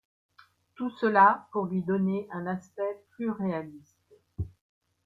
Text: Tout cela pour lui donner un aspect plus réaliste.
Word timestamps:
Tout 0.73 0.89
cela 0.99 1.47
pour 1.51 1.65
lui 1.67 1.83
donner 1.83 2.27
un 2.31 2.47
aspect 2.47 3.03
plus 3.11 3.29
réaliste. 3.29 3.95